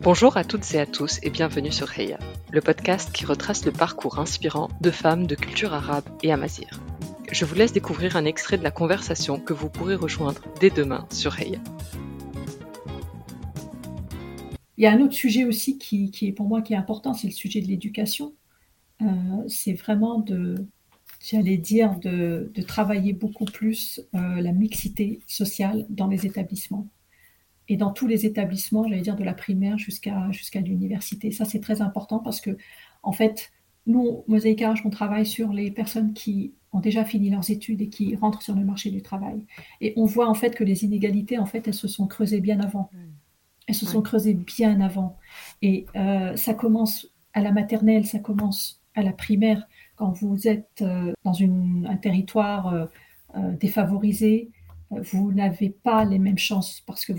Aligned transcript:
Bonjour 0.00 0.36
à 0.36 0.44
toutes 0.44 0.74
et 0.74 0.78
à 0.78 0.86
tous 0.86 1.18
et 1.24 1.30
bienvenue 1.30 1.72
sur 1.72 1.98
Heya, 1.98 2.20
le 2.52 2.60
podcast 2.60 3.10
qui 3.12 3.26
retrace 3.26 3.66
le 3.66 3.72
parcours 3.72 4.20
inspirant 4.20 4.68
de 4.80 4.92
femmes 4.92 5.26
de 5.26 5.34
culture 5.34 5.74
arabe 5.74 6.04
et 6.22 6.30
amazir. 6.30 6.80
Je 7.32 7.44
vous 7.44 7.56
laisse 7.56 7.72
découvrir 7.72 8.14
un 8.14 8.24
extrait 8.24 8.56
de 8.56 8.62
la 8.62 8.70
conversation 8.70 9.40
que 9.40 9.52
vous 9.52 9.68
pourrez 9.68 9.96
rejoindre 9.96 10.40
dès 10.60 10.70
demain 10.70 11.04
sur 11.10 11.36
Heya. 11.40 11.58
Il 14.76 14.84
y 14.84 14.86
a 14.86 14.92
un 14.92 15.00
autre 15.00 15.14
sujet 15.14 15.44
aussi 15.44 15.78
qui, 15.78 16.12
est 16.22 16.32
pour 16.32 16.46
moi 16.46 16.62
qui 16.62 16.74
est 16.74 16.76
important, 16.76 17.12
c'est 17.12 17.26
le 17.26 17.32
sujet 17.32 17.60
de 17.60 17.66
l'éducation. 17.66 18.34
Euh, 19.02 19.06
c'est 19.48 19.72
vraiment 19.72 20.20
de, 20.20 20.64
j'allais 21.20 21.56
dire, 21.56 21.98
de, 21.98 22.52
travailler 22.68 23.14
beaucoup 23.14 23.46
plus 23.46 24.00
euh, 24.14 24.40
la 24.40 24.52
mixité 24.52 25.18
sociale 25.26 25.86
dans 25.88 26.06
les 26.06 26.24
établissements 26.24 26.86
et 27.68 27.76
dans 27.76 27.92
tous 27.92 28.06
les 28.06 28.24
établissements, 28.24 28.86
j'allais 28.88 29.02
dire 29.02 29.16
de 29.16 29.24
la 29.24 29.34
primaire 29.34 29.78
jusqu'à 29.78 30.30
jusqu'à 30.30 30.60
l'université. 30.60 31.30
Ça, 31.30 31.44
c'est 31.44 31.60
très 31.60 31.82
important 31.82 32.18
parce 32.18 32.40
que, 32.40 32.56
en 33.02 33.12
fait, 33.12 33.52
nous, 33.86 34.24
Mosaïque 34.26 34.64
on 34.84 34.90
travaille 34.90 35.26
sur 35.26 35.52
les 35.52 35.70
personnes 35.70 36.12
qui 36.12 36.54
ont 36.72 36.80
déjà 36.80 37.04
fini 37.04 37.30
leurs 37.30 37.50
études 37.50 37.80
et 37.80 37.88
qui 37.88 38.14
rentrent 38.16 38.42
sur 38.42 38.54
le 38.54 38.64
marché 38.64 38.90
du 38.90 39.02
travail. 39.02 39.44
Et 39.80 39.94
on 39.96 40.04
voit 40.04 40.28
en 40.28 40.34
fait 40.34 40.54
que 40.54 40.64
les 40.64 40.84
inégalités, 40.84 41.38
en 41.38 41.46
fait, 41.46 41.66
elles 41.66 41.74
se 41.74 41.88
sont 41.88 42.06
creusées 42.06 42.40
bien 42.40 42.60
avant. 42.60 42.90
Elles 43.66 43.74
se 43.74 43.86
sont 43.86 44.02
creusées 44.02 44.34
bien 44.34 44.80
avant. 44.80 45.16
Et 45.60 45.86
euh, 45.94 46.36
ça 46.36 46.54
commence 46.54 47.08
à 47.34 47.40
la 47.40 47.52
maternelle, 47.52 48.06
ça 48.06 48.18
commence 48.18 48.82
à 48.94 49.02
la 49.02 49.12
primaire. 49.12 49.66
Quand 49.96 50.12
vous 50.12 50.48
êtes 50.48 50.82
euh, 50.82 51.12
dans 51.24 51.34
une, 51.34 51.86
un 51.88 51.96
territoire 51.96 52.88
euh, 53.36 53.52
défavorisé, 53.60 54.50
vous 54.90 55.32
n'avez 55.32 55.70
pas 55.70 56.04
les 56.04 56.18
mêmes 56.18 56.38
chances 56.38 56.82
parce 56.86 57.04
que, 57.04 57.12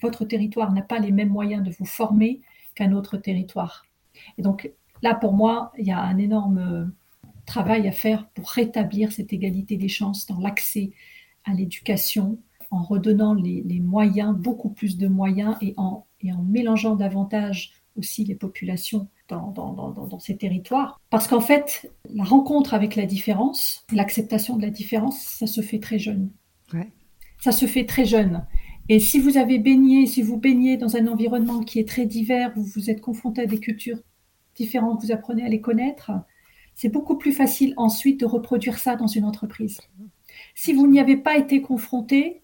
votre 0.00 0.24
territoire 0.24 0.72
n'a 0.72 0.82
pas 0.82 1.00
les 1.00 1.10
mêmes 1.10 1.30
moyens 1.30 1.64
de 1.64 1.72
vous 1.72 1.84
former 1.84 2.42
qu'un 2.76 2.92
autre 2.92 3.16
territoire. 3.16 3.84
Et 4.38 4.42
donc 4.42 4.70
là, 5.02 5.16
pour 5.16 5.32
moi, 5.32 5.72
il 5.76 5.84
y 5.84 5.90
a 5.90 6.00
un 6.00 6.16
énorme 6.18 6.92
travail 7.44 7.88
à 7.88 7.92
faire 7.92 8.28
pour 8.28 8.50
rétablir 8.50 9.10
cette 9.10 9.32
égalité 9.32 9.76
des 9.76 9.88
chances 9.88 10.26
dans 10.26 10.38
l'accès 10.38 10.92
à 11.44 11.54
l'éducation, 11.54 12.38
en 12.70 12.82
redonnant 12.82 13.34
les, 13.34 13.80
moyens, 13.80 14.36
beaucoup 14.36 14.70
plus 14.70 14.96
de 14.96 15.08
moyens, 15.08 15.56
et 15.60 15.74
en, 15.76 16.06
et 16.20 16.32
en 16.32 16.42
mélangeant 16.42 16.94
davantage 16.94 17.72
aussi 17.96 18.24
les 18.24 18.36
populations 18.36 19.08
dans, 19.28 19.50
dans, 19.50 19.72
dans, 19.72 19.90
dans 19.90 20.18
ces 20.18 20.36
territoires. 20.36 21.00
Parce 21.10 21.26
qu'en 21.26 21.40
fait, 21.40 21.90
la 22.12 22.24
rencontre 22.24 22.74
avec 22.74 22.96
la 22.96 23.06
différence, 23.06 23.84
l'acceptation 23.92 24.56
de 24.56 24.62
la 24.62 24.70
différence, 24.70 25.18
ça 25.18 25.46
se 25.46 25.60
fait 25.60 25.78
très 25.78 25.98
jeune. 25.98 26.30
Ouais. 26.72 26.88
Ça 27.40 27.52
se 27.52 27.66
fait 27.66 27.84
très 27.84 28.04
jeune. 28.04 28.46
Et 28.88 29.00
si 29.00 29.18
vous 29.18 29.38
avez 29.38 29.58
baigné, 29.58 30.06
si 30.06 30.20
vous 30.22 30.36
baignez 30.36 30.76
dans 30.76 30.96
un 30.96 31.06
environnement 31.06 31.60
qui 31.60 31.78
est 31.78 31.88
très 31.88 32.04
divers, 32.06 32.52
vous 32.54 32.64
vous 32.64 32.90
êtes 32.90 33.00
confronté 33.00 33.42
à 33.42 33.46
des 33.46 33.58
cultures 33.58 33.98
différentes, 34.56 35.02
vous 35.02 35.12
apprenez 35.12 35.42
à 35.42 35.48
les 35.48 35.60
connaître, 35.60 36.12
c'est 36.74 36.90
beaucoup 36.90 37.16
plus 37.16 37.32
facile 37.32 37.72
ensuite 37.76 38.20
de 38.20 38.26
reproduire 38.26 38.78
ça 38.78 38.96
dans 38.96 39.06
une 39.06 39.24
entreprise. 39.24 39.80
Si 40.54 40.72
vous 40.72 40.86
n'y 40.86 41.00
avez 41.00 41.16
pas 41.16 41.36
été 41.38 41.62
confronté, 41.62 42.42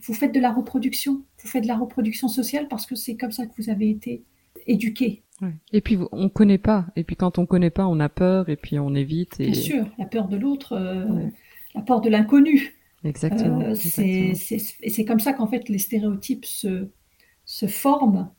vous 0.00 0.14
faites 0.14 0.32
de 0.32 0.40
la 0.40 0.52
reproduction, 0.52 1.22
vous 1.42 1.48
faites 1.48 1.62
de 1.62 1.68
la 1.68 1.76
reproduction 1.76 2.28
sociale 2.28 2.68
parce 2.68 2.86
que 2.86 2.94
c'est 2.94 3.16
comme 3.16 3.32
ça 3.32 3.46
que 3.46 3.52
vous 3.56 3.70
avez 3.70 3.90
été 3.90 4.22
éduqué. 4.66 5.22
Et 5.72 5.80
puis 5.80 5.98
on 6.12 6.28
connaît 6.28 6.58
pas. 6.58 6.86
Et 6.96 7.04
puis 7.04 7.16
quand 7.16 7.38
on 7.38 7.46
connaît 7.46 7.70
pas, 7.70 7.86
on 7.86 7.98
a 8.00 8.08
peur 8.08 8.48
et 8.48 8.56
puis 8.56 8.78
on 8.78 8.94
évite. 8.94 9.40
Et... 9.40 9.50
Bien 9.50 9.60
sûr, 9.60 9.86
la 9.98 10.06
peur 10.06 10.28
de 10.28 10.36
l'autre, 10.36 10.72
euh, 10.74 11.28
la 11.74 11.82
peur 11.82 12.00
de 12.00 12.08
l'inconnu. 12.08 12.74
Exactement. 13.04 13.60
Euh, 13.60 13.74
c'est 13.74 15.04
comme 15.04 15.20
ça 15.20 15.32
qu'en 15.32 15.46
fait 15.46 15.68
les 15.68 15.78
stéréotypes 15.78 16.46
se, 16.46 16.88
se 17.44 17.66
forment, 17.66 18.30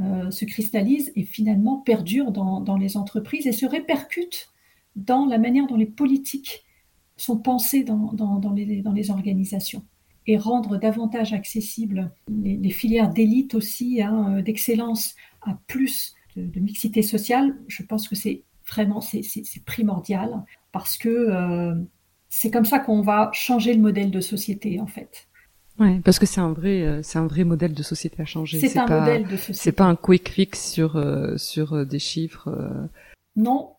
euh, 0.00 0.30
se 0.30 0.44
cristallisent 0.44 1.12
et 1.14 1.24
finalement 1.24 1.78
perdurent 1.78 2.32
dans, 2.32 2.60
dans, 2.60 2.76
les 2.76 2.96
entreprises 2.96 3.46
et 3.46 3.52
se 3.52 3.66
répercutent 3.66 4.48
dans 4.96 5.26
la 5.26 5.38
manière 5.38 5.66
dont 5.66 5.76
les 5.76 5.86
politiques 5.86 6.64
sont 7.16 7.36
pensées 7.36 7.84
dans, 7.84 8.12
dans, 8.12 8.38
dans 8.38 8.52
les, 8.52 8.80
dans 8.80 8.92
les 8.92 9.10
organisations 9.10 9.84
et 10.26 10.38
rendre 10.38 10.78
davantage 10.78 11.34
accessibles 11.34 12.10
les, 12.28 12.70
filières 12.70 13.10
d'élite 13.10 13.54
aussi, 13.54 14.00
hein, 14.00 14.40
d'excellence 14.40 15.14
à 15.42 15.58
plus 15.66 16.14
de, 16.36 16.60
mixité 16.60 17.02
sociale, 17.02 17.56
je 17.68 17.82
pense 17.82 18.08
que 18.08 18.14
c'est 18.14 18.42
vraiment 18.68 19.00
c'est 19.00 19.64
primordial 19.64 20.44
parce 20.72 20.96
que 20.96 21.08
euh, 21.08 21.74
c'est 22.28 22.50
comme 22.50 22.64
ça 22.64 22.78
qu'on 22.78 23.02
va 23.02 23.30
changer 23.32 23.74
le 23.74 23.80
modèle 23.80 24.10
de 24.10 24.20
société 24.20 24.80
en 24.80 24.86
fait. 24.86 25.28
Ouais, 25.78 26.00
parce 26.04 26.18
que 26.18 26.26
c'est 26.26 26.40
un 26.40 26.52
vrai, 26.52 26.82
euh, 26.82 27.02
c'est 27.02 27.18
un 27.18 27.26
vrai 27.26 27.42
modèle 27.42 27.74
de 27.74 27.82
société 27.82 28.22
à 28.22 28.24
changer. 28.24 28.60
C'est 28.60 28.78
un 28.78 28.86
modèle 28.86 29.24
de 29.24 29.36
société. 29.36 29.58
C'est 29.58 29.72
pas 29.72 29.84
un 29.84 29.96
quick 29.96 30.28
fix 30.28 30.70
sur 30.72 30.96
euh, 30.96 31.36
sur 31.36 31.84
des 31.84 31.98
chiffres. 31.98 32.88
Non, 33.36 33.74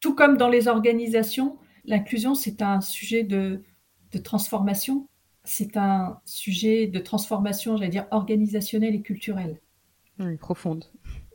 tout 0.00 0.14
comme 0.14 0.36
dans 0.36 0.48
les 0.48 0.68
organisations, 0.68 1.58
l'inclusion 1.84 2.34
c'est 2.34 2.62
un 2.62 2.80
sujet 2.80 3.24
de, 3.24 3.62
de 4.12 4.18
transformation. 4.18 5.06
C'est 5.44 5.76
un 5.76 6.20
sujet 6.24 6.86
de 6.86 7.00
transformation, 7.00 7.76
j'allais 7.76 7.90
dire 7.90 8.06
organisationnelle 8.12 8.94
et 8.94 9.02
culturelle. 9.02 9.60
Oui, 10.20 10.36
profonde. 10.36 10.84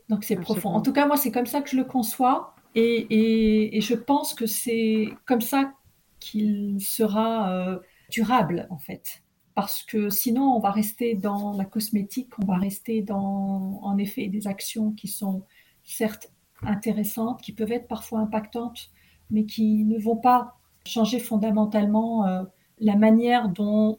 Donc 0.08 0.24
c'est 0.24 0.36
profond. 0.36 0.70
En 0.70 0.80
tout 0.80 0.92
cas, 0.92 1.06
moi, 1.06 1.16
c'est 1.16 1.30
comme 1.30 1.46
ça 1.46 1.60
que 1.60 1.70
je 1.70 1.76
le 1.76 1.84
conçois. 1.84 2.54
Et, 2.74 3.76
et, 3.76 3.80
je 3.80 3.94
pense 3.94 4.34
que 4.34 4.46
c'est 4.46 5.08
comme 5.26 5.40
ça 5.40 5.72
qu'il 6.20 6.80
sera 6.80 7.50
euh, 7.50 7.78
durable, 8.10 8.66
en 8.70 8.78
fait. 8.78 9.22
Parce 9.54 9.82
que 9.82 10.10
sinon, 10.10 10.54
on 10.54 10.60
va 10.60 10.70
rester 10.70 11.14
dans 11.14 11.52
la 11.56 11.64
cosmétique, 11.64 12.38
on 12.38 12.44
va 12.44 12.56
rester 12.56 13.02
dans, 13.02 13.80
en 13.82 13.98
effet, 13.98 14.28
des 14.28 14.46
actions 14.46 14.92
qui 14.92 15.08
sont 15.08 15.44
certes 15.82 16.32
intéressantes, 16.62 17.40
qui 17.40 17.52
peuvent 17.52 17.72
être 17.72 17.88
parfois 17.88 18.20
impactantes, 18.20 18.90
mais 19.30 19.44
qui 19.44 19.84
ne 19.84 19.98
vont 19.98 20.16
pas 20.16 20.58
changer 20.86 21.18
fondamentalement 21.18 22.26
euh, 22.26 22.44
la 22.78 22.96
manière 22.96 23.48
dont 23.48 23.98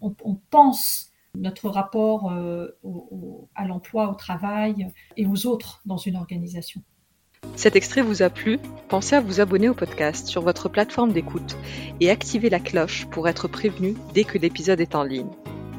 on, 0.00 0.14
on 0.24 0.34
pense 0.50 1.07
notre 1.34 1.68
rapport 1.68 2.32
euh, 2.32 2.78
à 3.54 3.66
l'emploi, 3.66 4.10
au 4.10 4.14
travail 4.14 4.88
et 5.16 5.26
aux 5.26 5.46
autres 5.46 5.82
dans 5.86 5.96
une 5.96 6.16
organisation. 6.16 6.82
Cet 7.56 7.76
extrait 7.76 8.02
vous 8.02 8.22
a 8.22 8.30
plu? 8.30 8.58
Pensez 8.88 9.16
à 9.16 9.20
vous 9.20 9.40
abonner 9.40 9.68
au 9.68 9.74
podcast 9.74 10.26
sur 10.26 10.42
votre 10.42 10.68
plateforme 10.68 11.12
d'écoute 11.12 11.56
et 12.00 12.10
activer 12.10 12.50
la 12.50 12.60
cloche 12.60 13.06
pour 13.06 13.28
être 13.28 13.48
prévenu 13.48 13.94
dès 14.14 14.24
que 14.24 14.38
l'épisode 14.38 14.80
est 14.80 14.94
en 14.94 15.04
ligne. 15.04 15.30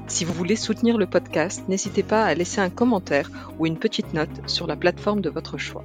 Si 0.07 0.25
vous 0.25 0.33
voulez 0.33 0.55
soutenir 0.55 0.97
le 0.97 1.05
podcast, 1.05 1.63
n'hésitez 1.67 2.03
pas 2.03 2.23
à 2.23 2.33
laisser 2.33 2.61
un 2.61 2.69
commentaire 2.69 3.29
ou 3.59 3.67
une 3.67 3.77
petite 3.77 4.13
note 4.13 4.49
sur 4.49 4.67
la 4.67 4.75
plateforme 4.75 5.21
de 5.21 5.29
votre 5.29 5.57
choix. 5.57 5.83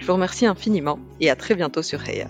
Je 0.00 0.06
vous 0.06 0.14
remercie 0.14 0.46
infiniment 0.46 0.98
et 1.20 1.30
à 1.30 1.36
très 1.36 1.54
bientôt 1.54 1.82
sur 1.82 2.06
Heya. 2.08 2.28